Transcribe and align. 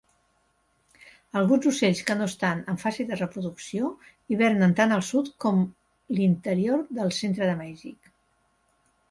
Alguns 1.41 1.67
ocells 1.71 1.99
que 2.07 2.15
no 2.21 2.29
estan 2.31 2.63
en 2.73 2.79
fase 2.83 3.05
de 3.11 3.19
reproducció 3.19 3.91
hibernen 4.33 4.75
tan 4.81 4.97
al 4.97 5.05
sud 5.11 5.31
com 5.47 5.63
l'interior 6.19 6.83
del 7.01 7.15
centre 7.21 7.53
de 7.53 7.61
Mèxic. 7.63 8.13